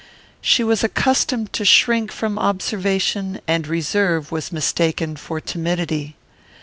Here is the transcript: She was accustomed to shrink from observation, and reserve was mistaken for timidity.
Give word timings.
She 0.41 0.63
was 0.63 0.83
accustomed 0.83 1.53
to 1.53 1.63
shrink 1.63 2.11
from 2.11 2.39
observation, 2.39 3.39
and 3.47 3.67
reserve 3.67 4.31
was 4.31 4.51
mistaken 4.51 5.15
for 5.15 5.39
timidity. 5.39 6.15